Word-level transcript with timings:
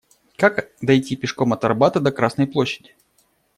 Как 0.35 0.67
дойти 0.81 1.15
пешком 1.15 1.53
от 1.53 1.63
Арбата 1.63 1.99
до 1.99 2.11
Красной 2.11 2.47
Площади? 2.47 2.95